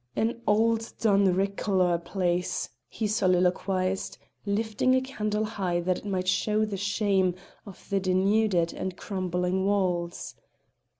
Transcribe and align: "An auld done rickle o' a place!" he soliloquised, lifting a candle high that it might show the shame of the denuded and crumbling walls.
"An 0.15 0.41
auld 0.47 0.93
done 0.99 1.31
rickle 1.35 1.79
o' 1.79 1.93
a 1.93 1.99
place!" 1.99 2.67
he 2.89 3.05
soliloquised, 3.05 4.17
lifting 4.47 4.95
a 4.95 5.01
candle 5.01 5.45
high 5.45 5.79
that 5.79 5.99
it 5.99 6.05
might 6.07 6.27
show 6.27 6.65
the 6.65 6.75
shame 6.75 7.35
of 7.67 7.87
the 7.91 7.99
denuded 7.99 8.73
and 8.73 8.97
crumbling 8.97 9.63
walls. 9.63 10.33